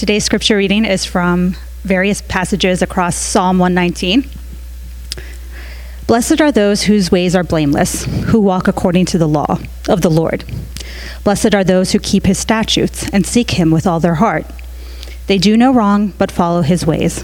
[0.00, 4.26] Today's scripture reading is from various passages across Psalm 119.
[6.06, 9.58] Blessed are those whose ways are blameless, who walk according to the law
[9.90, 10.42] of the Lord.
[11.22, 14.46] Blessed are those who keep his statutes and seek him with all their heart.
[15.26, 17.22] They do no wrong, but follow his ways.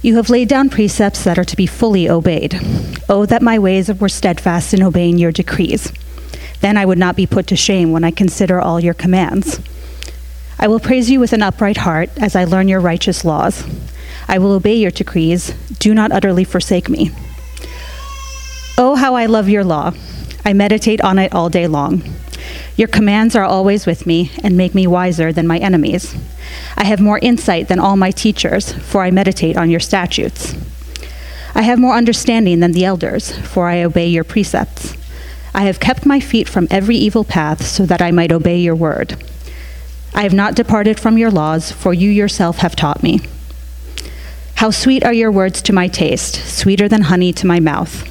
[0.00, 2.58] You have laid down precepts that are to be fully obeyed.
[3.10, 5.92] Oh, that my ways were steadfast in obeying your decrees.
[6.62, 9.60] Then I would not be put to shame when I consider all your commands.
[10.60, 13.64] I will praise you with an upright heart as I learn your righteous laws.
[14.26, 15.54] I will obey your decrees.
[15.78, 17.12] Do not utterly forsake me.
[18.76, 19.92] Oh, how I love your law.
[20.44, 22.02] I meditate on it all day long.
[22.76, 26.16] Your commands are always with me and make me wiser than my enemies.
[26.76, 30.54] I have more insight than all my teachers, for I meditate on your statutes.
[31.54, 34.96] I have more understanding than the elders, for I obey your precepts.
[35.54, 38.76] I have kept my feet from every evil path so that I might obey your
[38.76, 39.22] word.
[40.14, 43.20] I have not departed from your laws, for you yourself have taught me.
[44.56, 48.04] How sweet are your words to my taste, sweeter than honey to my mouth.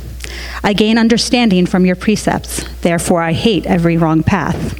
[0.64, 4.80] I gain understanding from your precepts, therefore I hate every wrong path.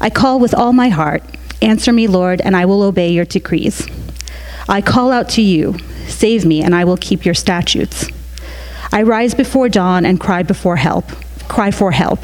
[0.00, 1.22] I call with all my heart,
[1.62, 3.86] Answer me, Lord, and I will obey your decrees.
[4.68, 8.06] I call out to you, Save me, and I will keep your statutes.
[8.92, 11.06] I rise before dawn and cry before help,
[11.48, 12.20] cry for help.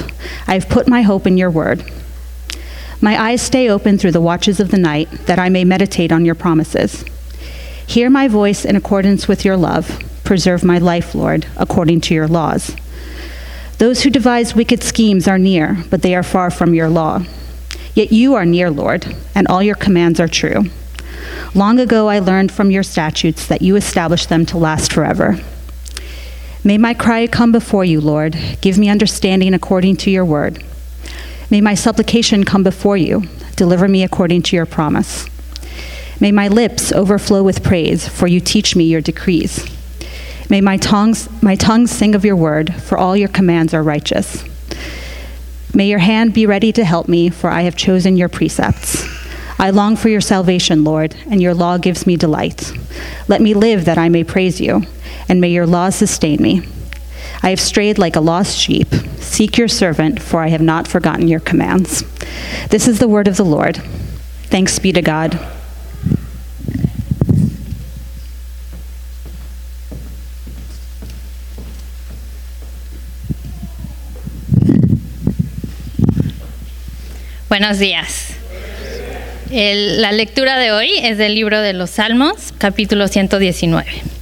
[0.47, 1.85] I have put my hope in your word.
[3.07, 6.25] My eyes stay open through the watches of the night, that I may meditate on
[6.25, 7.05] your promises.
[7.87, 10.03] Hear my voice in accordance with your love.
[10.25, 12.75] Preserve my life, Lord, according to your laws.
[13.79, 17.23] Those who devise wicked schemes are near, but they are far from your law.
[17.95, 20.65] Yet you are near, Lord, and all your commands are true.
[21.55, 25.39] Long ago I learned from your statutes that you established them to last forever.
[26.65, 28.37] May my cry come before you, Lord.
[28.61, 30.65] Give me understanding according to your word.
[31.51, 33.23] May my supplication come before you.
[33.55, 35.27] Deliver me according to your promise.
[36.21, 39.65] May my lips overflow with praise, for you teach me your decrees.
[40.51, 44.45] May my tongues, my tongue sing of your word, for all your commands are righteous.
[45.75, 49.05] May your hand be ready to help me, for I have chosen your precepts.
[49.59, 52.73] I long for your salvation, Lord, and your law gives me delight.
[53.29, 54.83] Let me live that I may praise you,
[55.29, 56.63] and may your laws sustain me.
[57.43, 58.89] I have strayed like a lost sheep.
[59.19, 62.03] Seek your servant, for I have not forgotten your commands.
[62.71, 63.77] This is the word of the Lord.
[64.45, 65.39] Thanks be to God.
[77.49, 78.33] Buenos días.
[79.51, 84.16] El- la lectura de hoy es del libro de los Salmos, capítulo 119.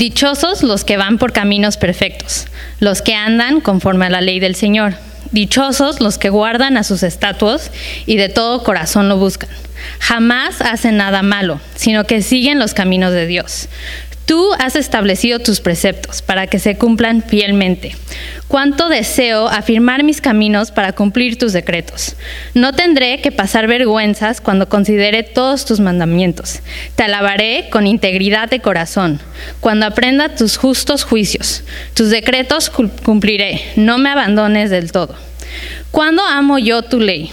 [0.00, 2.46] Dichosos los que van por caminos perfectos,
[2.78, 4.94] los que andan conforme a la ley del Señor.
[5.30, 7.70] Dichosos los que guardan a sus estatutos
[8.06, 9.50] y de todo corazón lo buscan.
[9.98, 13.68] Jamás hacen nada malo, sino que siguen los caminos de Dios.
[14.30, 17.96] Tú has establecido tus preceptos para que se cumplan fielmente.
[18.46, 22.14] Cuánto deseo afirmar mis caminos para cumplir tus decretos.
[22.54, 26.60] No tendré que pasar vergüenzas cuando considere todos tus mandamientos.
[26.94, 29.18] Te alabaré con integridad de corazón,
[29.58, 31.64] cuando aprenda tus justos juicios.
[31.94, 35.16] Tus decretos cumpliré, no me abandones del todo.
[35.90, 37.32] Cuando amo yo tu ley,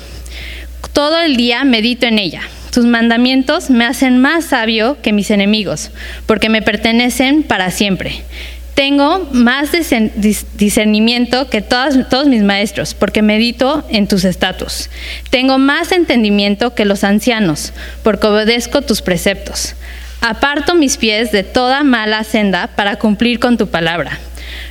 [0.94, 2.42] todo el día medito en ella.
[2.72, 5.92] Tus mandamientos me hacen más sabio que mis enemigos,
[6.26, 8.24] porque me pertenecen para siempre.
[8.76, 9.72] Tengo más
[10.54, 14.92] discernimiento que todos mis maestros, porque medito en tus estatus.
[15.32, 17.74] Tengo más entendimiento que los ancianos,
[18.04, 19.74] porque obedezco tus preceptos.
[20.22, 24.20] Aparto mis pies de toda mala senda para cumplir con tu palabra.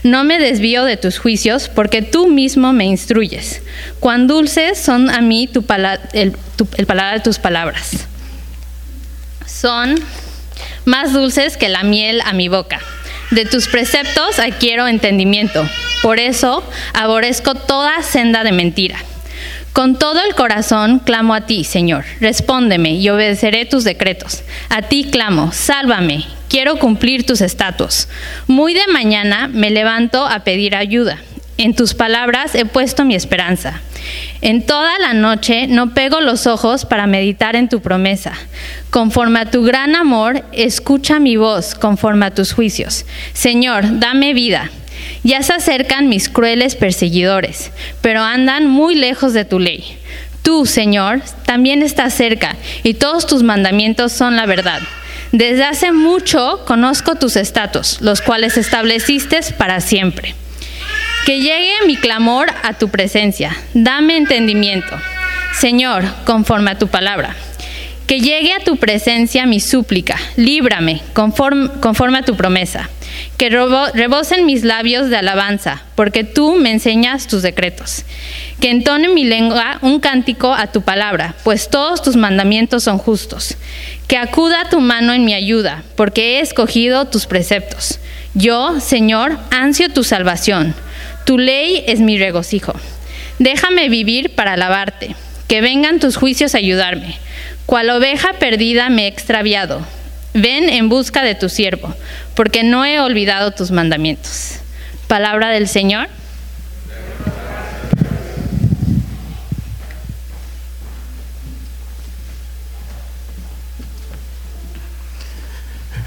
[0.07, 3.61] No me desvío de tus juicios, porque tú mismo me instruyes.
[3.99, 8.07] Cuán dulces son a mí tu pala- el, tu- de tus palabras.
[9.45, 9.97] Son
[10.85, 12.79] más dulces que la miel a mi boca.
[13.33, 15.69] De tus preceptos adquiero entendimiento.
[16.03, 16.63] Por eso
[16.95, 18.99] aborrezco toda senda de mentira.
[19.73, 22.05] Con todo el corazón clamo a ti, Señor.
[22.21, 24.45] Respóndeme y obedeceré tus decretos.
[24.69, 26.25] A ti clamo, sálvame.
[26.57, 28.09] Quiero cumplir tus estatutos.
[28.47, 31.19] Muy de mañana me levanto a pedir ayuda.
[31.59, 33.83] En tus palabras he puesto mi esperanza.
[34.41, 38.33] En toda la noche no pego los ojos para meditar en tu promesa.
[38.89, 43.05] Conforme a tu gran amor, escucha mi voz conforme a tus juicios.
[43.35, 44.71] Señor, dame vida.
[45.25, 47.71] Ya se acercan mis crueles perseguidores,
[48.01, 49.99] pero andan muy lejos de tu ley.
[50.41, 54.81] Tú, Señor, también estás cerca, y todos tus mandamientos son la verdad.
[55.33, 60.35] Desde hace mucho conozco tus estatus, los cuales estableciste para siempre.
[61.25, 63.57] Que llegue mi clamor a tu presencia.
[63.75, 64.97] Dame entendimiento.
[65.59, 67.35] Señor, conforme a tu palabra.
[68.07, 72.89] Que llegue a tu presencia mi súplica, líbrame conforme, a tu promesa.
[73.37, 78.05] Que rebosen mis labios de alabanza, porque tú me enseñas tus decretos.
[78.61, 83.57] Que entone mi lengua un cántico a tu palabra, pues todos tus mandamientos son justos.
[84.07, 87.99] Que acuda tu mano en mi ayuda, porque he escogido tus preceptos.
[88.35, 90.75] Yo, Señor, ansio tu salvación.
[91.25, 92.73] Tu ley es mi regocijo.
[93.41, 95.17] Déjame vivir para alabarte.
[95.49, 97.17] Que vengan tus juicios a ayudarme.
[97.67, 99.85] Cual oveja perdida me he extraviado.
[100.35, 101.95] Ven en busca de tu siervo,
[102.35, 104.59] porque no he olvidado tus mandamientos.
[105.09, 106.09] Palabra del Señor.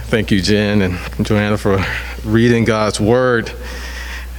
[0.09, 1.85] Thank you, Jen and Joanna, for
[2.25, 3.51] reading God's Word.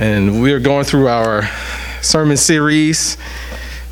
[0.01, 1.49] And we are going through our
[2.01, 3.17] sermon series,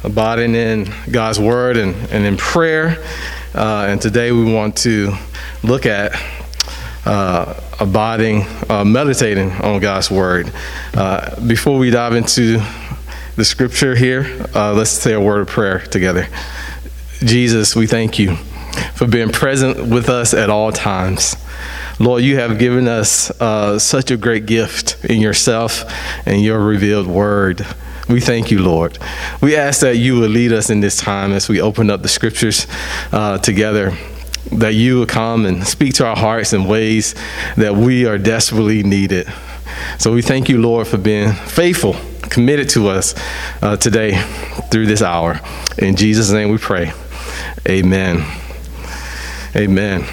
[0.04, 3.02] abiding in God's Word and, and in prayer.
[3.54, 5.12] Uh, and today we want to
[5.62, 6.12] look at
[7.04, 10.52] uh, abiding, uh, meditating on God's Word.
[10.94, 12.60] Uh, before we dive into
[13.36, 16.26] the scripture here, uh, let's say a word of prayer together.
[17.20, 18.36] Jesus, we thank you
[18.94, 21.36] for being present with us at all times.
[22.00, 25.84] Lord, you have given us uh, such a great gift in yourself
[26.26, 27.66] and your revealed word.
[28.08, 28.98] We thank you, Lord.
[29.42, 32.08] We ask that you will lead us in this time as we open up the
[32.08, 32.66] scriptures
[33.12, 33.92] uh, together,
[34.52, 37.14] that you will come and speak to our hearts in ways
[37.56, 39.30] that we are desperately needed.
[39.98, 43.14] So we thank you, Lord, for being faithful, committed to us
[43.60, 44.16] uh, today
[44.70, 45.40] through this hour.
[45.76, 46.92] In Jesus' name we pray.
[47.68, 48.24] Amen.
[49.54, 50.06] Amen.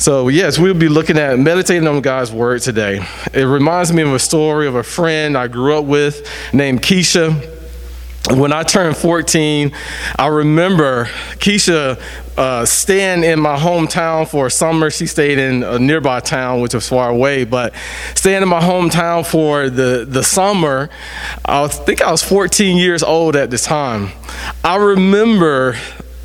[0.00, 3.06] So, yes, we'll be looking at meditating on God's word today.
[3.34, 7.34] It reminds me of a story of a friend I grew up with named Keisha.
[8.30, 9.70] When I turned 14,
[10.18, 11.04] I remember
[11.34, 12.00] Keisha
[12.38, 14.88] uh, staying in my hometown for a summer.
[14.88, 17.74] She stayed in a nearby town, which was far away, but
[18.14, 20.88] staying in my hometown for the, the summer.
[21.44, 24.12] I think I was 14 years old at the time.
[24.64, 25.76] I remember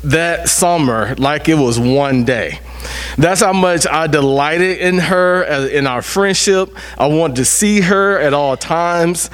[0.02, 2.60] that summer like it was one day.
[3.18, 6.70] That's how much I delighted in her, uh, in our friendship.
[6.98, 9.30] I wanted to see her at all times.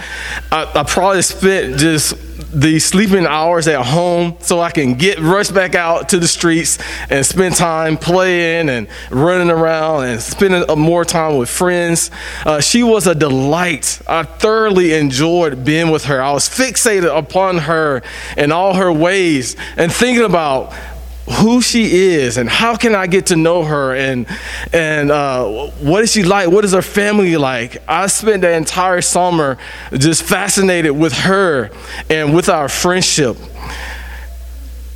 [0.50, 2.14] I, I probably spent just
[2.52, 6.78] the sleeping hours at home so I can get rushed back out to the streets
[7.08, 12.10] and spend time playing and running around and spending uh, more time with friends.
[12.44, 14.00] Uh, she was a delight.
[14.06, 16.22] I thoroughly enjoyed being with her.
[16.22, 18.02] I was fixated upon her
[18.36, 20.74] and all her ways and thinking about
[21.30, 24.26] who she is and how can I get to know her and
[24.72, 26.50] and uh, what is she like?
[26.50, 27.82] What is her family like?
[27.88, 29.58] I spent the entire summer
[29.92, 31.70] just fascinated with her
[32.10, 33.36] and with our friendship.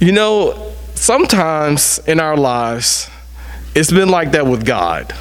[0.00, 3.08] You know, sometimes in our lives,
[3.74, 5.14] it's been like that with God.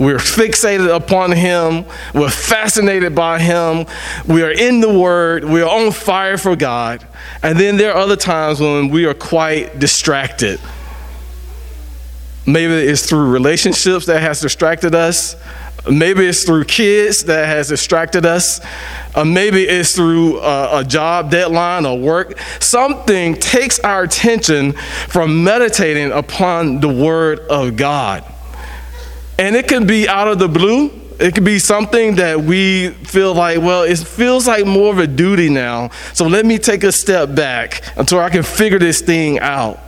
[0.00, 1.84] We're fixated upon Him.
[2.14, 3.84] We're fascinated by Him.
[4.26, 5.44] We are in the Word.
[5.44, 7.06] We are on fire for God.
[7.42, 10.58] And then there are other times when we are quite distracted.
[12.46, 15.36] Maybe it's through relationships that has distracted us.
[15.88, 18.62] Maybe it's through kids that has distracted us.
[19.14, 22.38] Uh, maybe it's through uh, a job deadline or work.
[22.58, 24.72] Something takes our attention
[25.08, 28.24] from meditating upon the Word of God.
[29.40, 30.90] And it can be out of the blue.
[31.18, 35.06] It could be something that we feel like, well, it feels like more of a
[35.06, 35.88] duty now.
[36.12, 39.80] So let me take a step back until I can figure this thing out.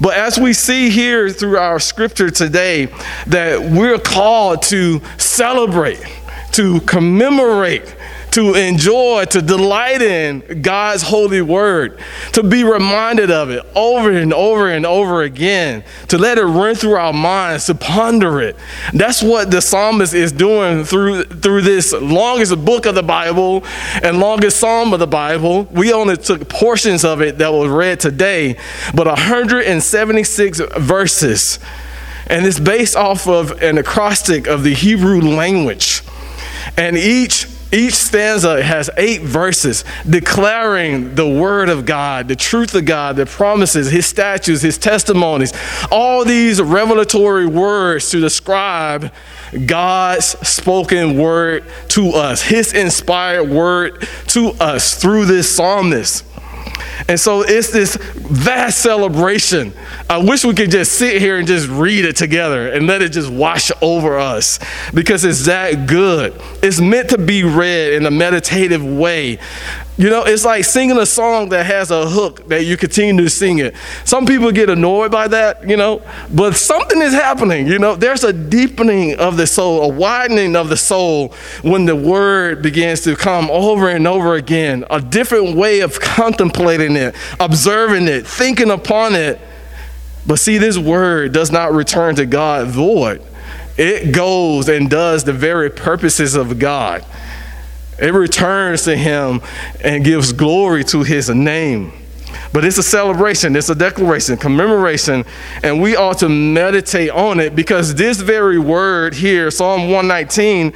[0.00, 2.86] But as we see here through our scripture today,
[3.26, 6.06] that we're called to celebrate,
[6.52, 7.95] to commemorate,
[8.36, 11.98] to enjoy, to delight in God's holy word,
[12.34, 16.74] to be reminded of it over and over and over again, to let it run
[16.74, 18.54] through our minds, to ponder it.
[18.92, 23.64] That's what the psalmist is doing through, through this longest book of the Bible
[24.02, 25.64] and longest psalm of the Bible.
[25.72, 28.58] We only took portions of it that was read today,
[28.94, 31.58] but 176 verses.
[32.26, 36.02] And it's based off of an acrostic of the Hebrew language.
[36.76, 42.84] And each each stanza has eight verses declaring the word of God, the truth of
[42.84, 45.52] God, the promises, his statutes, his testimonies,
[45.90, 49.12] all these revelatory words to describe
[49.66, 56.24] God's spoken word to us, his inspired word to us through this psalmist.
[57.08, 59.72] And so it's this vast celebration.
[60.08, 63.12] I wish we could just sit here and just read it together and let it
[63.12, 64.58] just wash over us
[64.92, 66.40] because it's that good.
[66.62, 69.38] It's meant to be read in a meditative way.
[69.98, 73.30] You know, it's like singing a song that has a hook that you continue to
[73.30, 73.74] sing it.
[74.04, 76.02] Some people get annoyed by that, you know,
[76.34, 77.96] but something is happening, you know.
[77.96, 83.00] There's a deepening of the soul, a widening of the soul when the word begins
[83.02, 88.70] to come over and over again, a different way of contemplating it, observing it, thinking
[88.70, 89.40] upon it.
[90.26, 93.22] But see, this word does not return to God void,
[93.78, 97.02] it goes and does the very purposes of God.
[97.98, 99.40] It returns to him
[99.82, 101.92] and gives glory to his name.
[102.52, 105.24] But it's a celebration, it's a declaration, commemoration,
[105.62, 110.72] and we ought to meditate on it because this very word here, Psalm 119,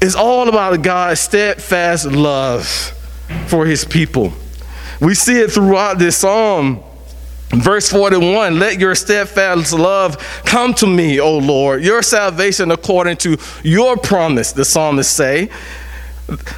[0.00, 2.66] is all about God's steadfast love
[3.46, 4.32] for his people.
[5.00, 6.82] We see it throughout this psalm.
[7.50, 13.38] Verse 41 Let your steadfast love come to me, O Lord, your salvation according to
[13.64, 15.50] your promise, the psalmist say.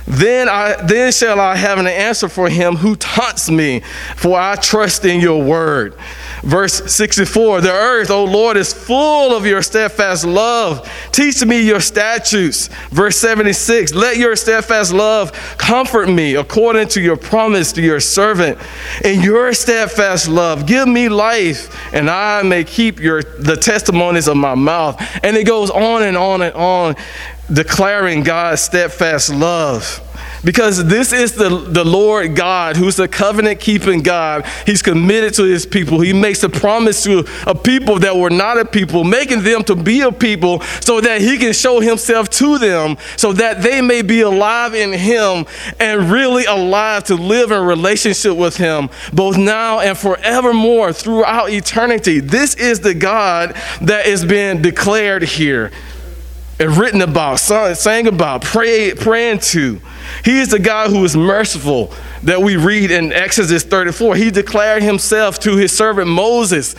[0.07, 3.81] Then I then shall I have an answer for him who taunts me,
[4.17, 5.95] for I trust in your word.
[6.43, 10.91] Verse 64 The earth, O Lord, is full of your steadfast love.
[11.13, 12.69] Teach me your statutes.
[12.91, 18.59] Verse 76 Let your steadfast love comfort me according to your promise to your servant.
[19.05, 24.37] In your steadfast love, give me life, and I may keep your the testimonies of
[24.37, 25.01] my mouth.
[25.23, 26.97] And it goes on and on and on
[27.53, 30.01] declaring God's steadfast love.
[30.45, 34.45] Because this is the, the Lord God who's the covenant keeping God.
[34.67, 36.01] He's committed to his people.
[36.01, 39.77] He makes a promise to a people that were not a people, making them to
[39.77, 44.03] be a people so that he can show himself to them, so that they may
[44.03, 45.47] be alive in him
[45.79, 52.19] and really alive to live in relationship with him, both now and forevermore throughout eternity.
[52.19, 55.71] This is the God that is being declared here
[56.59, 59.81] and written about, sang about, pray, praying to.
[60.25, 61.93] He is the God who is merciful
[62.23, 64.17] that we read in Exodus 34.
[64.17, 66.75] He declared himself to his servant Moses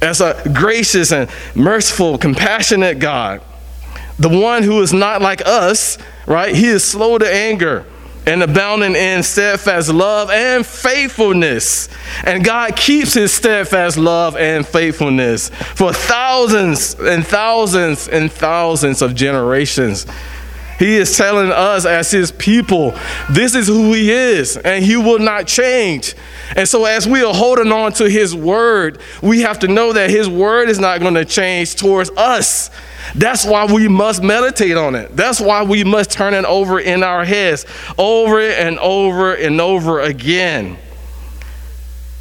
[0.00, 3.42] as a gracious and merciful, compassionate God.
[4.18, 6.54] The one who is not like us, right?
[6.54, 7.84] He is slow to anger
[8.28, 11.88] and abounding in steadfast love and faithfulness.
[12.24, 19.14] And God keeps his steadfast love and faithfulness for thousands and thousands and thousands of
[19.14, 20.06] generations.
[20.78, 22.96] He is telling us as his people,
[23.30, 26.14] this is who he is, and he will not change.
[26.54, 30.10] And so, as we are holding on to his word, we have to know that
[30.10, 32.70] his word is not going to change towards us.
[33.14, 35.16] That's why we must meditate on it.
[35.16, 40.00] That's why we must turn it over in our heads over and over and over
[40.00, 40.78] again.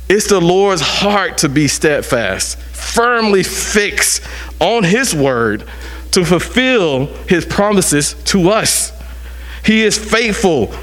[0.10, 4.24] It's the Lord's heart to be steadfast, firmly fixed
[4.60, 5.68] on His word
[6.12, 8.94] to fulfill His promises to us.
[9.66, 10.74] He is faithful.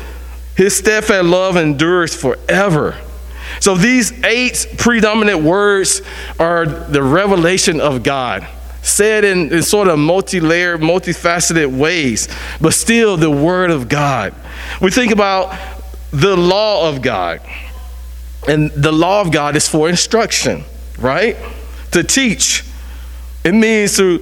[0.57, 2.97] His steadfast love endures forever.
[3.61, 6.03] So these eight predominant words
[6.39, 8.47] are the revelation of God
[8.85, 12.29] said in, in sort of multi layered, multifaceted ways,
[12.61, 14.35] but still the Word of God.
[14.81, 15.59] We think about
[16.13, 17.41] the law of God.
[18.47, 20.65] And the law of God is for instruction,
[20.99, 21.37] right?
[21.93, 22.63] To teach.
[23.43, 24.19] It means through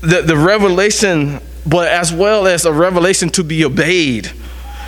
[0.00, 4.32] the, the revelation, but as well as a revelation to be obeyed.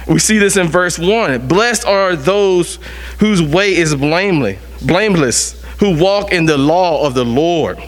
[0.08, 1.49] We see this in verse 1.
[1.49, 2.78] Blessed are those
[3.18, 7.78] whose way is blameless, blameless, who walk in the law of the Lord.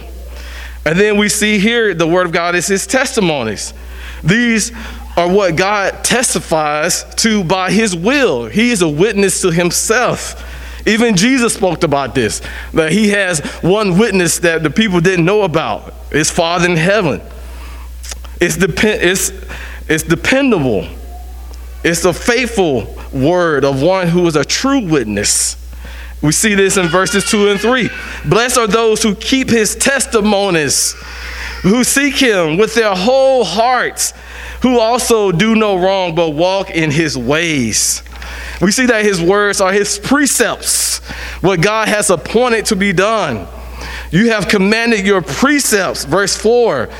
[0.84, 3.74] And then we see here the Word of God is His testimonies.
[4.24, 4.72] These
[5.16, 8.46] are what God testifies to by His will.
[8.46, 10.46] He is a witness to Himself.
[10.86, 12.40] Even Jesus spoke about this
[12.72, 17.20] that He has one witness that the people didn't know about His Father in heaven.
[18.40, 19.32] It's, depend- it's,
[19.88, 20.88] it's dependable,
[21.84, 25.56] it's the faithful word of one who is a true witness.
[26.22, 27.88] We see this in verses 2 and 3.
[28.26, 30.92] Blessed are those who keep his testimonies,
[31.62, 34.12] who seek him with their whole hearts,
[34.62, 38.02] who also do no wrong but walk in his ways.
[38.60, 40.98] We see that his words are his precepts,
[41.40, 43.46] what God has appointed to be done.
[44.10, 46.90] You have commanded your precepts, verse 4.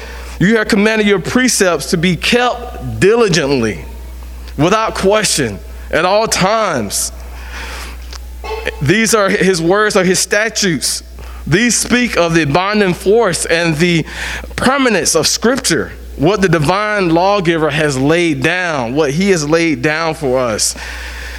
[0.41, 3.85] You have commanded your precepts to be kept diligently,
[4.57, 5.59] without question,
[5.91, 7.13] at all times.
[8.83, 11.03] These are his words, are his statutes.
[11.47, 14.05] These speak of the binding force and the
[14.57, 20.15] permanence of Scripture, what the divine lawgiver has laid down, what he has laid down
[20.15, 20.75] for us.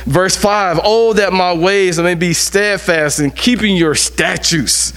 [0.05, 4.93] Verse 5 Oh, that my ways may be steadfast in keeping your statutes.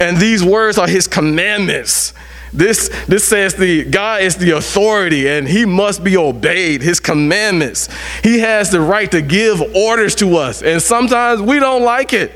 [0.00, 2.12] And these words are his commandments.
[2.52, 7.88] This, this says the God is the authority and he must be obeyed, his commandments.
[8.22, 12.32] He has the right to give orders to us, and sometimes we don't like it.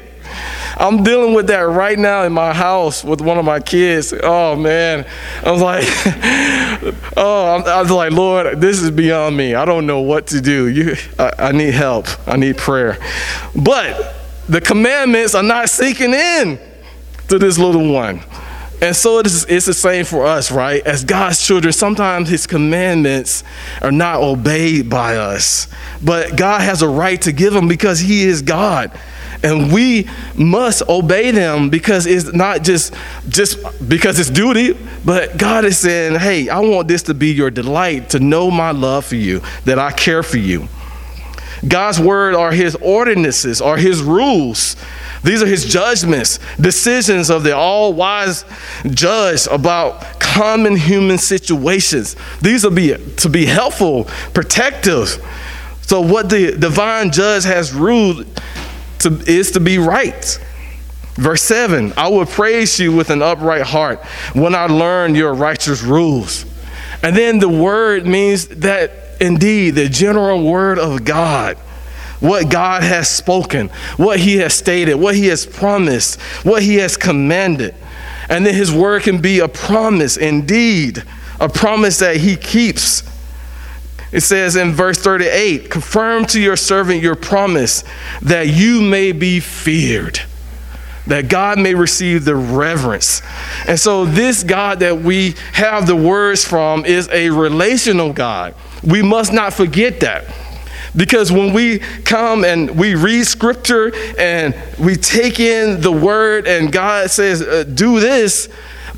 [0.79, 4.13] I'm dealing with that right now in my house with one of my kids.
[4.23, 5.07] Oh man,
[5.43, 5.85] I was like,
[7.17, 9.55] oh, I was like, Lord, this is beyond me.
[9.55, 10.69] I don't know what to do.
[10.69, 12.07] You, I, I need help.
[12.27, 12.99] I need prayer.
[13.55, 14.15] But
[14.49, 16.59] the commandments are not sinking in
[17.29, 18.23] to this little one.
[18.81, 20.87] And so it is, it's the same for us, right?
[20.87, 23.43] As God's children, sometimes His commandments
[23.81, 25.69] are not obeyed by us.
[26.05, 28.93] But God has a right to give them because He is God.
[29.43, 32.95] And we must obey them because it's not just,
[33.29, 37.51] just because it's duty, but God is saying, hey, I want this to be your
[37.51, 40.69] delight, to know my love for you, that I care for you.
[41.67, 44.77] God's word are his ordinances, are his rules.
[45.23, 48.45] These are his judgments, decisions of the all wise
[48.91, 52.15] judge about common human situations.
[52.43, 55.21] These will be to be helpful, protective.
[55.83, 58.27] So, what the divine judge has ruled
[59.01, 60.39] to, is to be right.
[61.15, 65.83] Verse 7 I will praise you with an upright heart when I learn your righteous
[65.83, 66.45] rules.
[67.03, 71.57] And then the word means that indeed the general word of God,
[72.21, 76.97] what God has spoken, what he has stated, what he has promised, what he has
[76.97, 77.75] commanded.
[78.29, 81.03] And then his word can be a promise indeed,
[81.41, 83.03] a promise that he keeps.
[84.13, 87.85] It says in verse 38 confirm to your servant your promise
[88.23, 90.21] that you may be feared,
[91.07, 93.21] that God may receive the reverence.
[93.67, 98.55] And so, this God that we have the words from is a relational God.
[98.83, 100.25] We must not forget that.
[100.97, 106.73] Because when we come and we read scripture and we take in the word, and
[106.73, 108.49] God says, uh, Do this,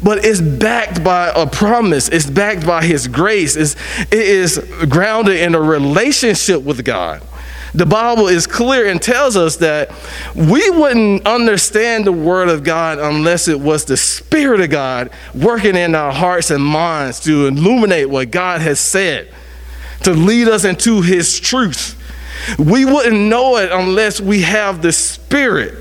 [0.03, 2.09] but it's backed by a promise.
[2.09, 3.57] It's backed by His grace.
[3.57, 4.59] It's, it is
[4.89, 7.23] grounded in a relationship with God.
[7.75, 9.91] The Bible is clear and tells us that
[10.35, 15.77] we wouldn't understand the Word of God unless it was the Spirit of God working
[15.77, 19.29] in our hearts and minds to illuminate what God has said,
[20.05, 21.95] to lead us into His truth.
[22.59, 25.75] We wouldn't know it unless we have the Spirit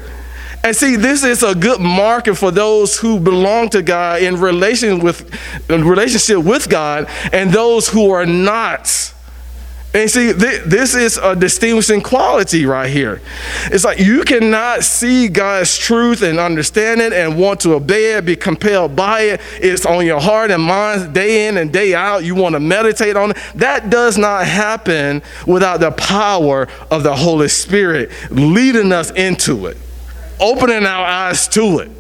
[0.67, 4.99] and see, this is a good marker for those who belong to God in relation
[4.99, 5.33] with
[5.69, 9.13] in relationship with God and those who are not.
[9.97, 13.19] And see, th- this is a distinguishing quality right here.
[13.71, 18.23] It's like you cannot see God's truth and understand it and want to obey it,
[18.23, 19.41] be compelled by it.
[19.59, 22.23] It's on your heart and mind day in and day out.
[22.23, 23.37] You want to meditate on it.
[23.55, 29.77] That does not happen without the power of the Holy Spirit leading us into it
[30.39, 31.96] opening our eyes to it.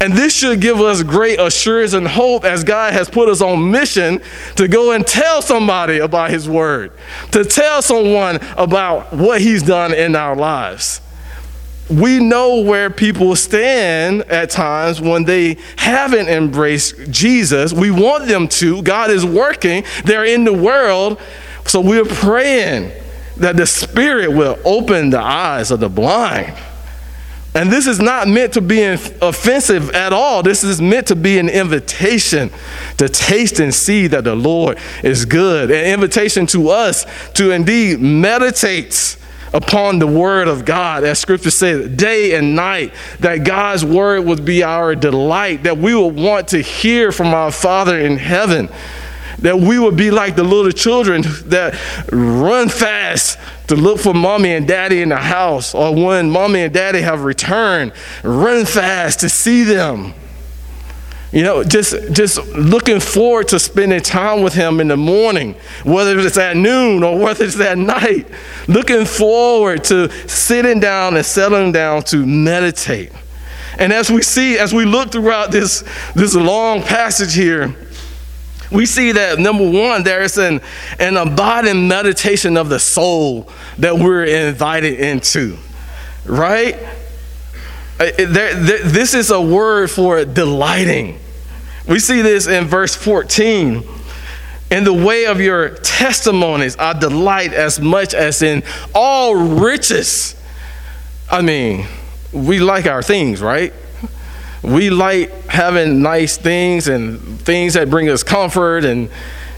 [0.00, 3.70] And this should give us great assurance and hope as God has put us on
[3.70, 4.20] mission
[4.54, 6.92] to go and tell somebody about His Word,
[7.32, 11.00] to tell someone about what He's done in our lives.
[11.90, 17.72] We know where people stand at times when they haven't embraced Jesus.
[17.72, 18.82] We want them to.
[18.82, 21.20] God is working, they're in the world.
[21.64, 22.92] So we're praying
[23.38, 26.54] that the Spirit will open the eyes of the blind
[27.58, 30.44] and this is not meant to be offensive at all.
[30.44, 32.52] This is meant to be an invitation
[32.98, 35.72] to taste and see that the Lord is good.
[35.72, 39.16] An invitation to us to indeed meditate
[39.52, 44.44] upon the word of God, as scripture says, day and night, that God's word would
[44.44, 48.68] be our delight, that we will want to hear from our Father in heaven
[49.40, 51.74] that we would be like the little children that
[52.12, 56.74] run fast to look for mommy and daddy in the house, or when mommy and
[56.74, 60.14] daddy have returned, run fast to see them.
[61.30, 66.18] You know, just just looking forward to spending time with him in the morning, whether
[66.18, 68.26] it's at noon or whether it's at night.
[68.66, 73.12] Looking forward to sitting down and settling down to meditate.
[73.78, 77.76] And as we see, as we look throughout this, this long passage here,
[78.70, 80.60] we see that number one, there is an,
[80.98, 85.56] an abiding meditation of the soul that we're invited into,
[86.26, 86.76] right?
[87.98, 91.18] Uh, this is a word for delighting.
[91.88, 93.82] We see this in verse 14.
[94.70, 98.62] In the way of your testimonies, I delight as much as in
[98.94, 100.36] all riches.
[101.30, 101.86] I mean,
[102.32, 103.72] we like our things, right?
[104.62, 109.08] We like having nice things and things that bring us comfort and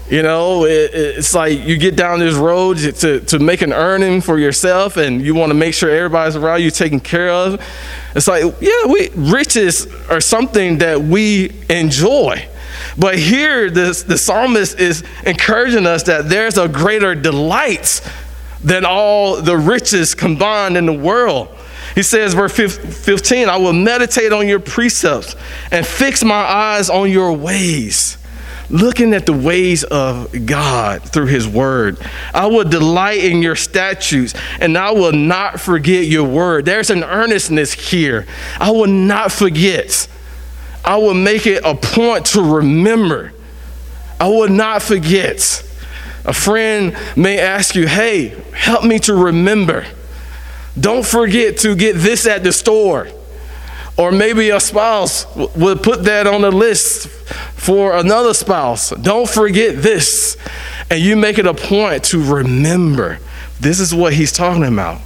[0.09, 4.19] You know, it, it's like you get down this road to, to make an earning
[4.19, 7.65] for yourself and you want to make sure everybody's around you taken care of.
[8.13, 12.45] It's like, yeah, we riches are something that we enjoy.
[12.97, 18.01] But here, this, the psalmist is encouraging us that there's a greater delight
[18.61, 21.47] than all the riches combined in the world.
[21.95, 25.35] He says, verse 15, I will meditate on your precepts
[25.71, 28.17] and fix my eyes on your ways
[28.71, 31.97] looking at the ways of God through His Word.
[32.33, 36.65] I will delight in your statutes, and I will not forget your word.
[36.65, 38.25] There's an earnestness here.
[38.59, 40.07] I will not forget.
[40.83, 43.33] I will make it a point to remember.
[44.19, 45.67] I will not forget.
[46.23, 49.85] A friend may ask you, hey, help me to remember.
[50.79, 53.07] Don't forget to get this at the store.
[53.97, 57.07] Or maybe a spouse would put that on the list
[57.55, 58.89] for another spouse.
[58.89, 60.37] Don't forget this.
[60.89, 63.19] And you make it a point to remember.
[63.59, 65.01] This is what he's talking about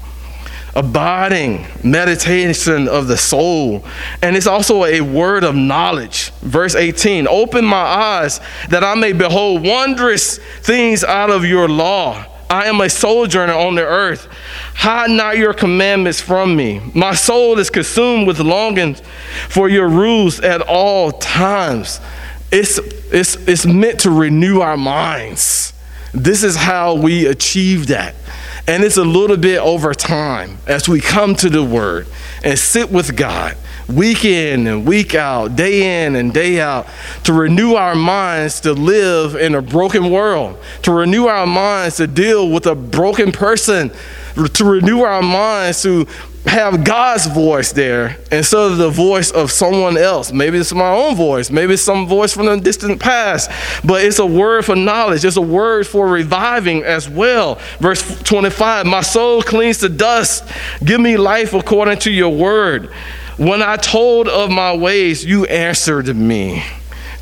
[0.75, 3.83] abiding meditation of the soul.
[4.21, 6.31] And it's also a word of knowledge.
[6.41, 12.25] Verse 18 Open my eyes that I may behold wondrous things out of your law.
[12.49, 14.27] I am a sojourner on the earth.
[14.75, 16.81] Hide not your commandments from me.
[16.93, 19.01] My soul is consumed with longings
[19.49, 21.99] for your rules at all times.
[22.51, 22.77] It's,
[23.11, 25.73] it's, it's meant to renew our minds.
[26.13, 28.15] This is how we achieve that.
[28.67, 32.07] And it's a little bit over time as we come to the Word
[32.43, 33.55] and sit with God
[33.87, 36.87] week in and week out, day in and day out,
[37.23, 42.07] to renew our minds to live in a broken world, to renew our minds to
[42.07, 43.91] deal with a broken person,
[44.53, 46.07] to renew our minds to
[46.45, 50.31] have God's voice there instead of the voice of someone else.
[50.31, 53.49] Maybe it's my own voice, maybe it's some voice from the distant past,
[53.83, 57.59] but it's a word for knowledge, it's a word for reviving as well.
[57.79, 60.47] Verse 25 My soul clings to dust,
[60.83, 62.87] give me life according to your word.
[63.37, 66.63] When I told of my ways, you answered me.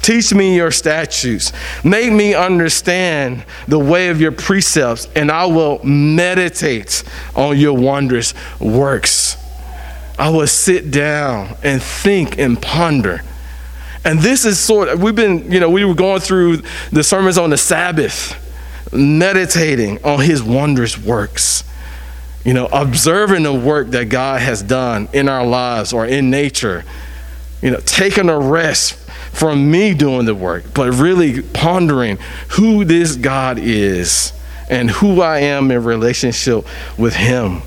[0.03, 1.53] Teach me your statutes.
[1.81, 7.05] Make me understand the way of your precepts, and I will meditate
[7.37, 9.37] on your wondrous works.
[10.19, 13.21] I will sit down and think and ponder.
[14.03, 17.37] And this is sort of, we've been, you know, we were going through the sermons
[17.37, 18.35] on the Sabbath,
[18.91, 21.63] meditating on his wondrous works.
[22.43, 26.83] You know, observing the work that God has done in our lives or in nature.
[27.61, 28.99] You know, taking a rest
[29.33, 32.17] from me doing the work, but really pondering
[32.49, 34.31] who this God is
[34.69, 36.65] and who I am in relationship
[36.97, 37.61] with Him.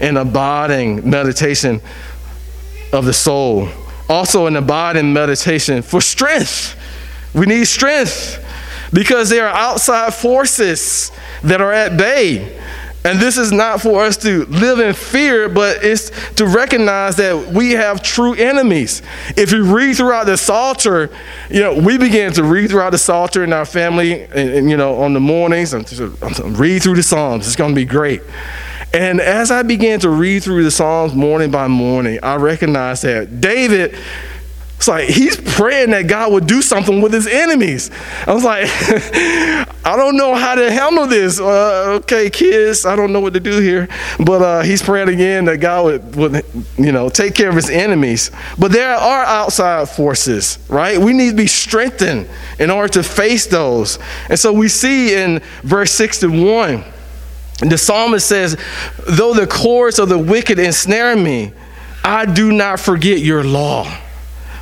[0.00, 1.80] And abiding meditation
[2.92, 3.68] of the soul.
[4.08, 6.76] Also, an abiding meditation for strength.
[7.34, 8.44] We need strength
[8.92, 11.10] because there are outside forces
[11.42, 12.58] that are at bay
[13.04, 17.52] and this is not for us to live in fear, but it's to recognize that
[17.52, 19.02] we have true enemies.
[19.36, 21.10] If you read throughout the Psalter,
[21.48, 24.76] you know, we began to read throughout the Psalter in our family, and, and you
[24.76, 25.88] know, on the mornings, and
[26.58, 27.46] read through the Psalms.
[27.46, 28.20] It's going to be great.
[28.92, 33.40] And as I began to read through the Psalms morning by morning, I recognized that
[33.40, 33.94] David
[34.78, 37.90] it's like he's praying that God would do something with his enemies.
[38.24, 38.68] I was like,
[39.84, 41.40] I don't know how to handle this.
[41.40, 43.88] Uh, okay, kids, I don't know what to do here.
[44.24, 46.44] But uh, he's praying again that God would, would,
[46.76, 48.30] you know, take care of his enemies.
[48.56, 50.96] But there are outside forces, right?
[50.96, 52.28] We need to be strengthened
[52.60, 53.98] in order to face those.
[54.30, 56.84] And so we see in verse 61,
[57.62, 58.56] the psalmist says,
[59.08, 61.50] Though the cords of the wicked ensnare me,
[62.04, 64.02] I do not forget your law.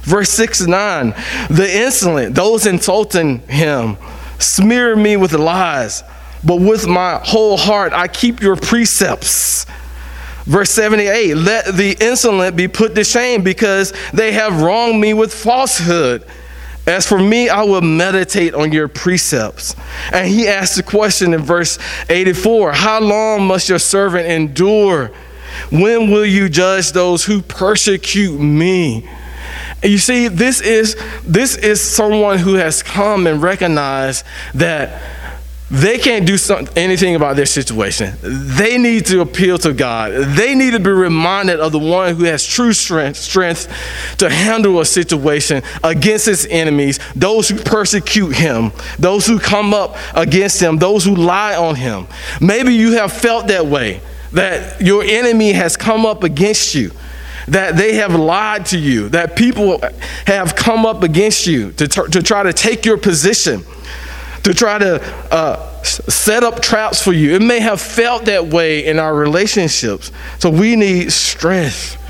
[0.06, 1.14] Verse 6 9,
[1.50, 3.96] the insolent, those insulting him,
[4.38, 6.04] smear me with lies,
[6.44, 9.66] but with my whole heart I keep your precepts.
[10.44, 15.34] Verse 78 Let the insolent be put to shame because they have wronged me with
[15.34, 16.24] falsehood.
[16.86, 19.74] As for me, I will meditate on your precepts.
[20.12, 25.10] And he asked the question in verse 84 How long must your servant endure?
[25.72, 29.08] When will you judge those who persecute me?
[29.82, 35.02] And you see, this is this is someone who has come and recognized that
[35.68, 38.14] they can't do some, anything about their situation.
[38.22, 40.12] They need to appeal to God.
[40.12, 43.66] They need to be reminded of the one who has true strength, strength
[44.18, 49.96] to handle a situation against his enemies, those who persecute him, those who come up
[50.14, 52.06] against him, those who lie on him.
[52.40, 54.00] Maybe you have felt that way,
[54.32, 56.92] that your enemy has come up against you
[57.48, 59.80] that they have lied to you, that people
[60.26, 63.62] have come up against you to, t- to try to take your position,
[64.42, 67.34] to try to uh, set up traps for you.
[67.34, 70.10] It may have felt that way in our relationships.
[70.38, 72.02] So we need strength.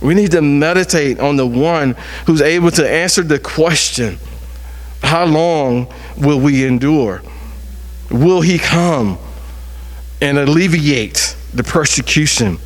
[0.00, 1.96] We need to meditate on the one
[2.26, 4.18] who's able to answer the question
[5.02, 7.22] how long will we endure?
[8.10, 9.18] Will he come
[10.20, 12.58] and alleviate the persecution?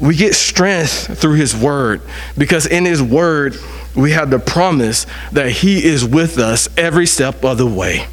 [0.00, 2.02] We get strength through his word
[2.36, 3.56] because in his word,
[3.94, 8.06] we have the promise that he is with us every step of the way.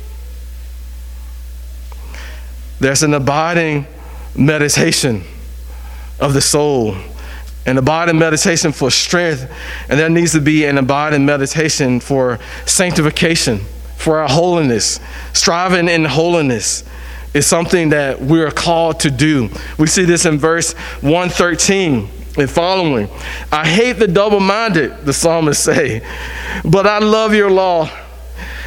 [2.79, 3.87] There's an abiding
[4.35, 5.23] meditation
[6.19, 6.95] of the soul
[7.65, 9.49] an abiding meditation for strength,
[9.87, 13.59] and there needs to be an abiding meditation for sanctification,
[13.97, 14.99] for our holiness.
[15.33, 16.83] Striving in holiness
[17.33, 19.49] is something that we are called to do.
[19.77, 23.09] We see this in verse 113 and following.
[23.51, 26.01] I hate the double minded, the psalmist say,
[26.63, 27.89] but I love your law.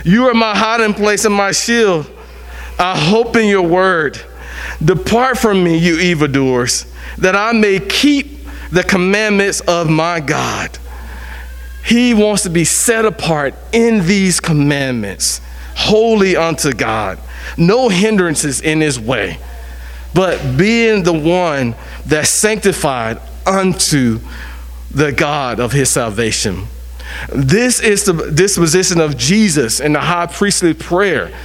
[0.05, 2.11] You are my hiding place and my shield.
[2.79, 4.20] I hope in your word.
[4.85, 6.87] Depart from me, you evildoers,
[7.18, 8.38] that I may keep
[8.70, 10.79] the commandments of my God.
[11.85, 15.40] He wants to be set apart in these commandments,
[15.77, 17.18] holy unto God.
[17.57, 19.38] No hindrances in his way,
[20.14, 21.74] but being the one
[22.07, 24.20] that's sanctified unto
[24.90, 26.66] the God of his salvation.
[27.33, 31.37] This is the disposition of Jesus in the high priestly prayer.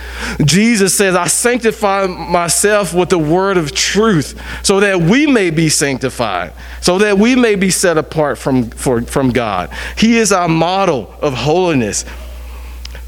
[0.43, 5.69] Jesus says, I sanctify myself with the word of truth so that we may be
[5.69, 9.69] sanctified, so that we may be set apart from, for, from God.
[9.97, 12.05] He is our model of holiness.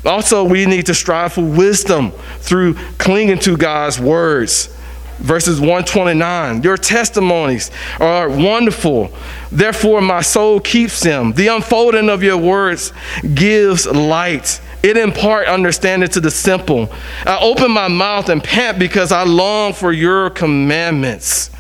[0.06, 4.76] Also, we need to strive for wisdom through clinging to God's words.
[5.20, 9.12] Verses 129 your testimonies are wonderful.
[9.52, 11.34] Therefore my soul keeps them.
[11.34, 12.92] The unfolding of your words
[13.36, 14.60] gives light.
[14.82, 16.90] It impart understanding to the simple.
[17.24, 21.52] I open my mouth and pant because i long for your commandments.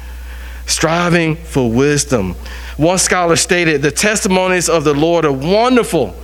[0.66, 2.34] Striving for wisdom.
[2.78, 6.16] One scholar stated the testimonies of the lord are wonderful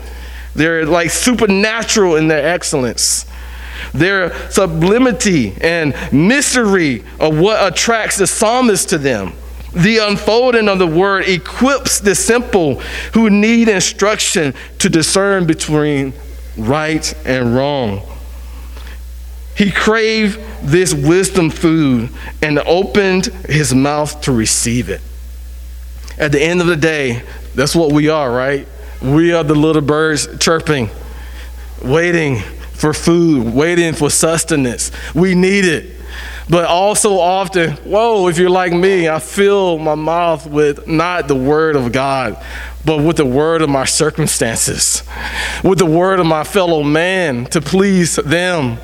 [0.57, 3.25] they're like supernatural in their excellence
[3.93, 9.33] their sublimity and mystery of what attracts the psalmist to them.
[9.73, 12.75] The unfolding of the word equips the simple
[13.13, 16.13] who need instruction to discern between
[16.57, 18.01] right and wrong.
[19.55, 22.09] He craved this wisdom food
[22.41, 25.01] and opened his mouth to receive it.
[26.17, 28.67] At the end of the day, that's what we are, right?
[29.01, 30.89] We are the little birds chirping,
[31.83, 32.39] waiting
[32.73, 34.91] for food, waiting for sustenance.
[35.13, 35.95] We need it.
[36.49, 41.35] But also often, whoa, if you're like me, I fill my mouth with not the
[41.35, 42.41] word of God,
[42.85, 45.03] but with the word of my circumstances,
[45.63, 48.77] with the word of my fellow man to please them,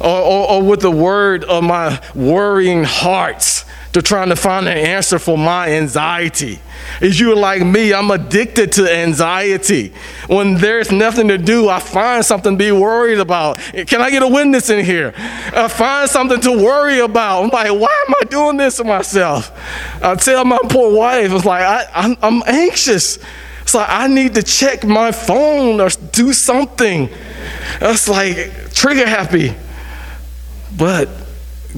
[0.00, 3.64] or, or, or with the word of my worrying hearts
[3.98, 6.60] to trying to find an answer for my anxiety.
[7.00, 9.92] If you're like me, I'm addicted to anxiety.
[10.28, 13.58] When there's nothing to do, I find something to be worried about.
[13.58, 15.12] Can I get a witness in here?
[15.16, 17.42] I find something to worry about.
[17.42, 19.50] I'm like, why am I doing this to myself?
[20.00, 23.18] I tell my poor wife, it's like, I, I'm, I'm anxious.
[23.62, 27.08] It's like, I need to check my phone or do something.
[27.80, 29.56] That's like trigger happy.
[30.76, 31.08] But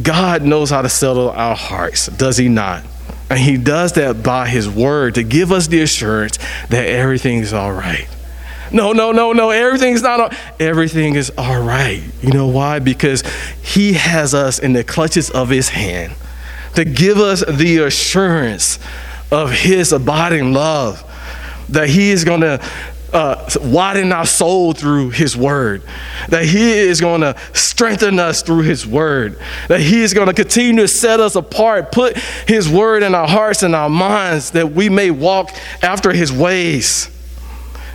[0.00, 2.84] God knows how to settle our hearts, does He not?
[3.28, 7.52] And He does that by His word to give us the assurance that everything is
[7.52, 8.08] all right.
[8.72, 12.02] No, no, no, no, everything's not all, everything is all right.
[12.22, 12.78] You know why?
[12.78, 13.22] Because
[13.62, 16.12] He has us in the clutches of His hand
[16.74, 18.78] to give us the assurance
[19.32, 21.04] of His abiding love
[21.68, 22.64] that He is going to
[23.12, 25.82] uh, widen our soul through His Word,
[26.28, 30.34] that He is going to strengthen us through His Word, that He is going to
[30.34, 34.72] continue to set us apart, put His Word in our hearts and our minds that
[34.72, 35.50] we may walk
[35.82, 37.10] after His ways.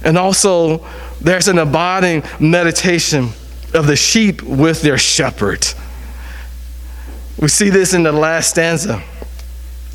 [0.04, 0.86] And also,
[1.22, 3.30] there's an abiding meditation
[3.74, 5.66] of the sheep with their shepherd.
[7.40, 9.04] We see this in the last stanza.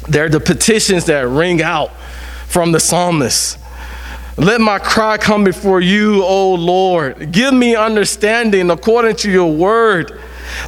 [0.08, 1.92] There are the petitions that ring out
[2.48, 3.58] from the psalmist.
[4.40, 7.30] Let my cry come before you, O Lord.
[7.30, 10.18] Give me understanding according to your word.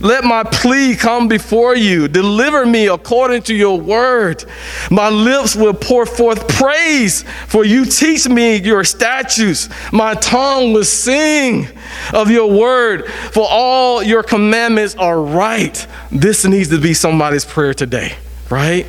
[0.03, 2.07] Let my plea come before you.
[2.07, 4.45] Deliver me according to your word.
[4.91, 9.71] My lips will pour forth praise, for you teach me your statutes.
[9.91, 11.67] My tongue will sing
[12.13, 15.87] of your word, for all your commandments are right.
[16.11, 18.17] This needs to be somebody's prayer today,
[18.51, 18.87] right?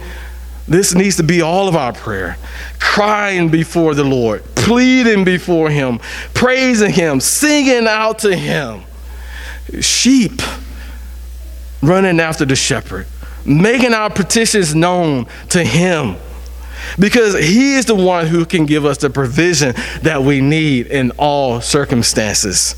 [0.67, 2.37] This needs to be all of our prayer.
[2.79, 5.99] Crying before the Lord, pleading before Him,
[6.33, 8.83] praising Him, singing out to Him.
[9.81, 10.41] sheep
[11.83, 13.05] running after the shepherd,
[13.45, 16.15] making our petitions known to him.
[16.97, 21.11] Because he is the one who can give us the provision that we need in
[21.11, 22.75] all circumstances.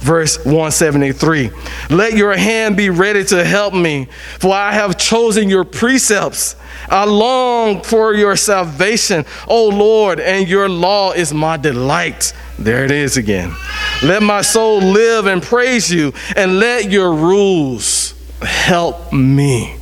[0.00, 1.50] Verse 173
[1.90, 4.06] Let your hand be ready to help me,
[4.38, 6.56] for I have chosen your precepts.
[6.88, 12.32] I long for your salvation, O Lord, and your law is my delight.
[12.58, 13.54] There it is again.
[14.02, 19.76] Let my soul live and praise you, and let your rules help me.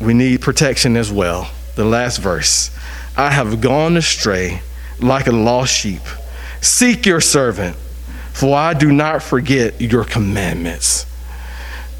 [0.00, 1.50] We need protection as well.
[1.76, 2.70] The last verse
[3.16, 4.62] I have gone astray
[5.00, 6.02] like a lost sheep.
[6.64, 7.76] Seek your servant,
[8.32, 11.04] for I do not forget your commandments.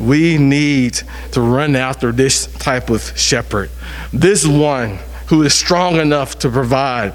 [0.00, 3.68] We need to run after this type of shepherd,
[4.11, 7.12] this one who is strong enough to provide,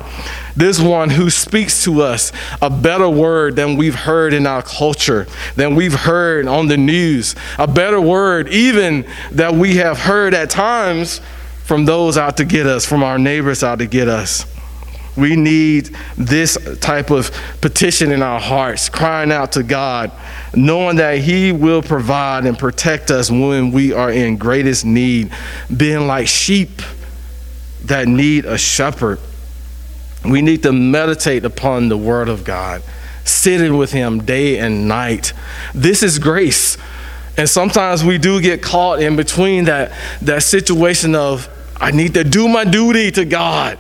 [0.56, 2.32] this one who speaks to us
[2.62, 7.34] a better word than we've heard in our culture, than we've heard on the news,
[7.58, 11.20] a better word even that we have heard at times
[11.64, 14.46] from those out to get us, from our neighbors out to get us.
[15.20, 20.12] We need this type of petition in our hearts, crying out to God,
[20.56, 25.32] knowing that He will provide and protect us when we are in greatest need,
[25.76, 26.82] being like sheep
[27.86, 29.20] that need a shepherd.
[30.24, 32.84] We need to meditate upon the Word of God,
[33.24, 35.34] sitting with Him day and night.
[35.74, 36.78] This is grace.
[37.38, 42.26] And sometimes we do get caught in between that, that situation of, I need to
[42.26, 43.80] do my duty to God.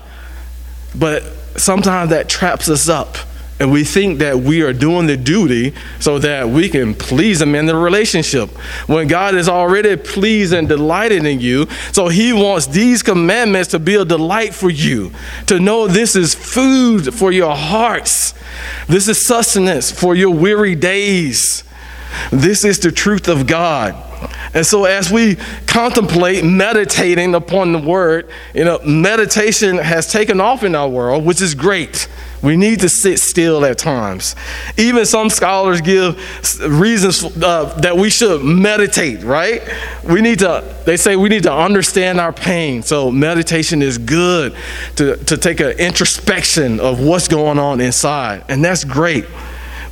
[0.96, 1.24] But
[1.56, 3.18] sometimes that traps us up.
[3.62, 7.56] And we think that we are doing the duty so that we can please Him
[7.56, 8.50] in the relationship.
[8.88, 13.80] When God is already pleased and delighted in you, so He wants these commandments to
[13.80, 15.12] be a delight for you,
[15.48, 18.34] to know this is food for your hearts,
[18.88, 21.66] this is sustenance for your weary days.
[22.32, 23.94] This is the truth of God.
[24.54, 25.36] And so, as we
[25.68, 31.42] contemplate meditating upon the word, you know, meditation has taken off in our world, which
[31.42, 32.08] is great.
[32.42, 34.36] We need to sit still at times.
[34.78, 36.16] Even some scholars give
[36.62, 39.62] reasons uh, that we should meditate, right?
[40.10, 42.82] We need to, they say we need to understand our pain.
[42.82, 44.56] So, meditation is good
[44.96, 48.46] to, to take an introspection of what's going on inside.
[48.48, 49.26] And that's great.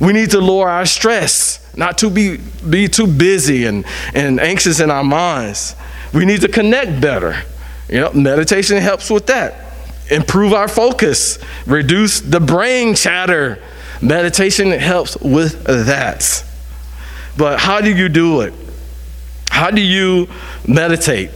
[0.00, 2.38] We need to lower our stress, not to be,
[2.68, 5.76] be too busy and, and anxious in our minds.
[6.12, 7.42] We need to connect better.
[7.88, 9.64] You know, meditation helps with that
[10.10, 13.62] improve our focus, reduce the brain chatter.
[14.00, 16.44] Meditation helps with that.
[17.36, 18.54] But how do you do it?
[19.50, 20.28] How do you
[20.66, 21.30] meditate?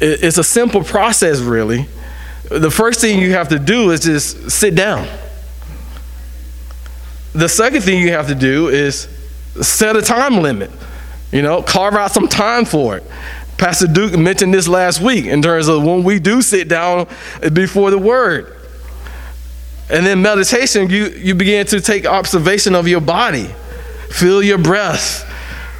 [0.00, 1.86] It's a simple process, really.
[2.50, 5.06] The first thing you have to do is just sit down.
[7.32, 9.06] The second thing you have to do is
[9.60, 10.70] set a time limit.
[11.32, 13.04] You know, carve out some time for it.
[13.56, 17.06] Pastor Duke mentioned this last week in terms of when we do sit down
[17.52, 18.56] before the Word.
[19.90, 23.50] And then meditation, you, you begin to take observation of your body,
[24.08, 25.26] feel your breath.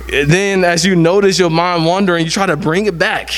[0.09, 3.31] then, as you notice your mind wandering, you try to bring it back.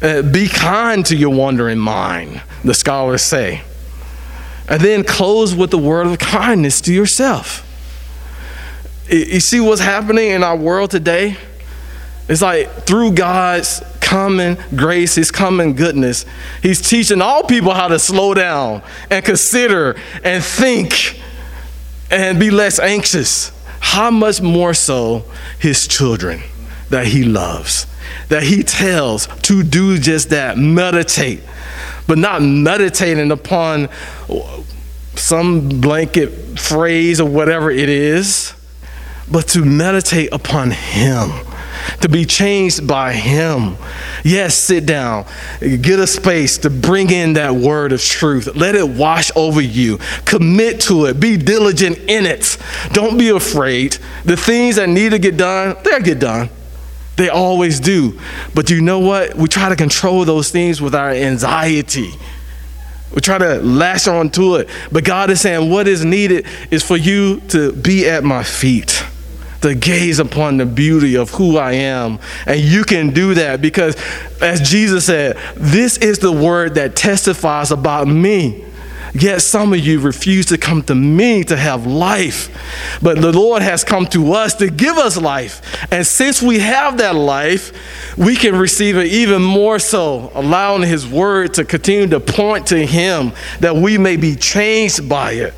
[0.00, 3.62] Uh, be kind to your wandering mind, the scholars say.
[4.68, 7.65] And then close with the word of kindness to yourself.
[9.08, 11.36] You see what's happening in our world today?
[12.28, 16.26] It's like through God's common grace, His common goodness,
[16.60, 21.20] He's teaching all people how to slow down and consider and think
[22.10, 23.52] and be less anxious.
[23.78, 25.24] How much more so
[25.60, 26.40] His children
[26.90, 27.86] that He loves,
[28.28, 31.42] that He tells to do just that, meditate,
[32.08, 33.88] but not meditating upon
[35.14, 38.52] some blanket phrase or whatever it is,
[39.30, 41.30] but to meditate upon Him
[42.00, 43.76] to be changed by Him.
[44.24, 45.26] Yes, sit down,
[45.60, 48.54] get a space to bring in that word of truth.
[48.54, 49.98] Let it wash over you.
[50.24, 52.58] Commit to it, be diligent in it.
[52.92, 53.98] Don't be afraid.
[54.24, 56.50] The things that need to get done, they'll get done.
[57.16, 58.20] They always do.
[58.54, 59.34] But you know what?
[59.36, 62.10] We try to control those things with our anxiety.
[63.14, 64.68] We try to lash onto it.
[64.92, 69.02] But God is saying, what is needed is for you to be at my feet
[69.66, 72.18] to gaze upon the beauty of who I am.
[72.46, 73.96] And you can do that because,
[74.40, 78.64] as Jesus said, this is the word that testifies about me.
[79.14, 82.50] Yet some of you refuse to come to me to have life.
[83.02, 85.62] But the Lord has come to us to give us life.
[85.90, 87.72] And since we have that life,
[88.18, 92.84] we can receive it even more so, allowing His word to continue to point to
[92.84, 95.54] Him that we may be changed by it.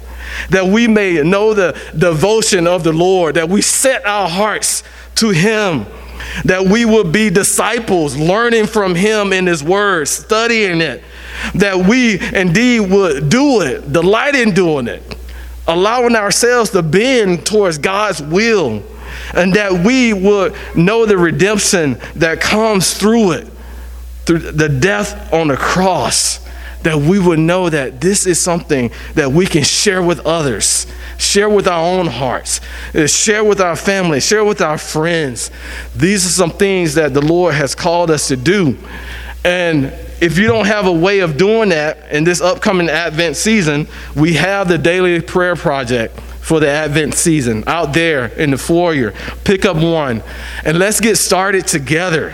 [0.51, 4.83] That we may know the devotion of the Lord, that we set our hearts
[5.16, 5.87] to Him,
[6.45, 11.03] that we will be disciples, learning from Him in His Word, studying it,
[11.55, 15.16] that we indeed would do it, delight in doing it,
[15.66, 18.83] allowing ourselves to bend towards God's will,
[19.35, 23.49] and that we would know the redemption that comes through it,
[24.24, 26.47] through the death on the cross
[26.89, 30.86] that we would know that this is something that we can share with others,
[31.18, 32.62] share with our own hearts,
[32.95, 35.51] uh, share with our family, share with our friends.
[35.95, 38.78] These are some things that the Lord has called us to do.
[39.45, 43.86] And if you don't have a way of doing that in this upcoming Advent season,
[44.16, 49.12] we have the Daily Prayer Project for the Advent season out there in the foyer.
[49.45, 50.22] Pick up one
[50.64, 52.32] and let's get started together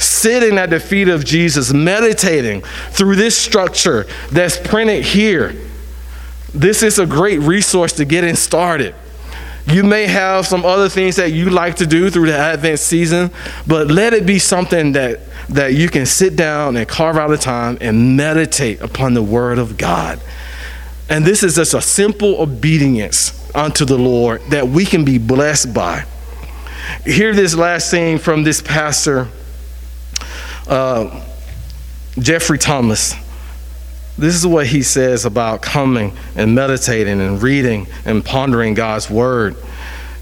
[0.00, 5.54] sitting at the feet of Jesus, meditating through this structure that's printed here.
[6.54, 8.94] This is a great resource to getting started.
[9.66, 13.30] You may have some other things that you like to do through the Advent season,
[13.66, 15.20] but let it be something that,
[15.50, 19.58] that you can sit down and carve out a time and meditate upon the Word
[19.58, 20.20] of God.
[21.08, 25.74] And this is just a simple obedience unto the Lord that we can be blessed
[25.74, 26.04] by.
[27.04, 29.28] Hear this last thing from this pastor
[30.70, 31.22] uh,
[32.18, 33.14] Geoffrey Thomas.
[34.16, 39.56] This is what he says about coming and meditating and reading and pondering God's Word.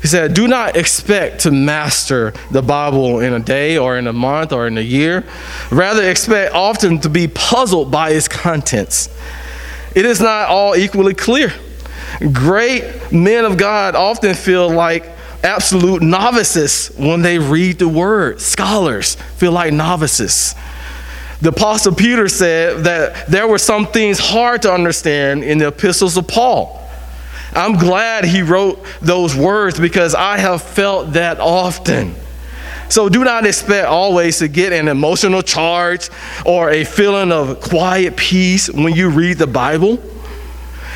[0.00, 4.12] He said, Do not expect to master the Bible in a day or in a
[4.12, 5.26] month or in a year.
[5.70, 9.08] Rather, expect often to be puzzled by its contents.
[9.94, 11.52] It is not all equally clear.
[12.32, 15.17] Great men of God often feel like
[15.48, 18.40] absolute novices when they read the word.
[18.40, 20.54] Scholars feel like novices.
[21.40, 26.16] The Apostle Peter said that there were some things hard to understand in the epistles
[26.16, 26.84] of Paul.
[27.54, 32.14] I'm glad he wrote those words because I have felt that often.
[32.90, 36.10] So do not expect always to get an emotional charge
[36.44, 39.98] or a feeling of quiet peace when you read the Bible.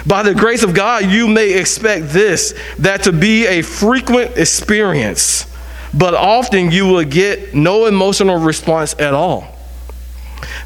[0.07, 5.47] By the grace of God, you may expect this that to be a frequent experience,
[5.95, 9.49] but often you will get no emotional response at all.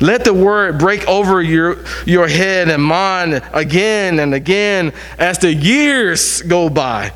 [0.01, 5.53] Let the word break over your, your head and mind again and again as the
[5.53, 7.13] years go by.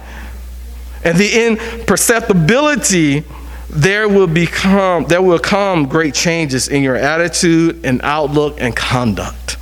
[1.05, 3.25] And the imperceptibility
[3.71, 9.57] there will become there will come great changes in your attitude and outlook and conduct.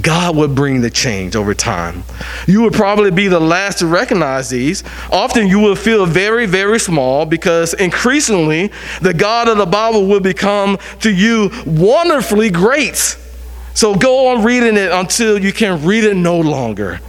[0.00, 2.04] God would bring the change over time.
[2.46, 4.82] You would probably be the last to recognize these.
[5.10, 10.20] Often you will feel very, very small because increasingly the God of the Bible will
[10.20, 13.16] become to you wonderfully great.
[13.74, 17.00] So go on reading it until you can read it no longer.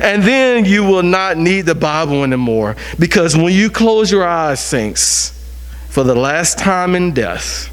[0.00, 4.60] And then you will not need the Bible anymore because when you close your eyes,
[4.60, 5.30] saints,
[5.90, 7.70] for the last time in death,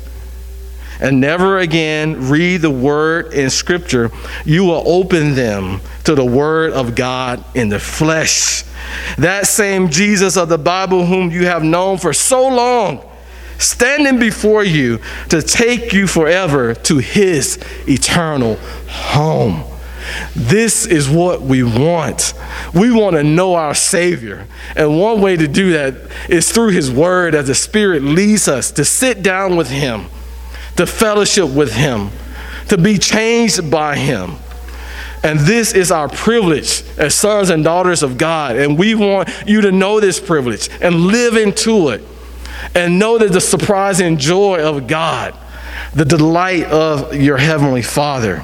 [1.02, 4.12] and never again read the word in scripture,
[4.46, 8.64] you will open them to the word of God in the flesh.
[9.18, 13.04] That same Jesus of the Bible, whom you have known for so long,
[13.58, 15.00] standing before you
[15.30, 18.56] to take you forever to his eternal
[18.88, 19.64] home.
[20.36, 22.34] This is what we want.
[22.74, 24.48] We want to know our Savior.
[24.76, 25.96] And one way to do that
[26.30, 30.08] is through His Word as the Spirit leads us to sit down with Him
[30.78, 32.10] to fellowship with Him,
[32.70, 34.36] to be changed by Him.
[35.24, 38.56] And this is our privilege as sons and daughters of God.
[38.56, 42.02] And we want you to know this privilege and live into it
[42.74, 45.36] and know that the surprising joy of God,
[45.94, 48.44] the delight of your Heavenly Father.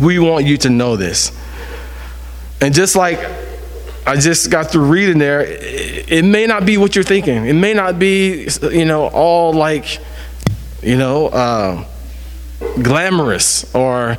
[0.00, 1.32] We want you to know this.
[2.60, 3.18] And just like
[4.06, 7.46] I just got through reading there, it may not be what you're thinking.
[7.46, 9.98] It may not be, you know, all like
[10.82, 11.84] you know, uh,
[12.82, 14.16] glamorous or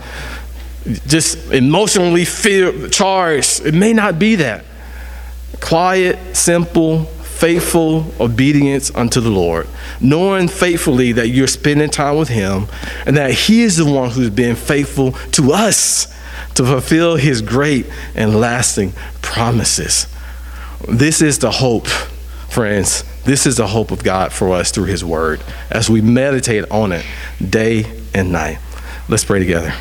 [1.07, 3.65] just emotionally feel, charged.
[3.65, 4.65] It may not be that.
[5.61, 9.67] Quiet, simple, faithful obedience unto the Lord,
[10.01, 12.67] knowing faithfully that you're spending time with Him
[13.05, 16.13] and that He is the one who's been faithful to us
[16.55, 17.85] to fulfill His great
[18.15, 20.07] and lasting promises.
[20.87, 21.87] This is the hope,
[22.49, 26.63] friends, this is the hope of God for us through His Word as we meditate
[26.71, 27.05] on it
[27.45, 28.57] day and night.
[29.09, 29.71] Let's pray together.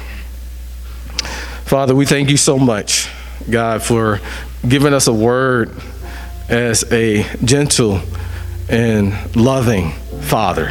[1.65, 3.09] Father, we thank you so much,
[3.49, 4.21] God, for
[4.69, 5.71] giving us a word
[6.49, 8.01] as a gentle
[8.69, 9.93] and loving
[10.23, 10.67] Father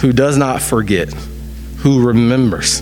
[0.00, 1.12] who does not forget,
[1.78, 2.80] who remembers.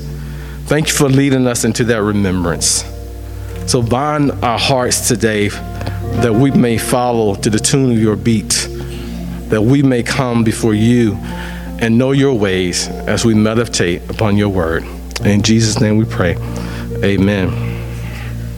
[0.65, 2.85] Thank you for leading us into that remembrance.
[3.67, 8.67] So bind our hearts today that we may follow to the tune of your beat,
[9.49, 11.15] that we may come before you
[11.81, 14.85] and know your ways as we meditate upon your word.
[15.25, 16.37] In Jesus' name we pray.
[17.03, 17.74] Amen.